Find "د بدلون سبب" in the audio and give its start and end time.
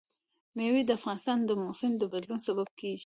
1.97-2.67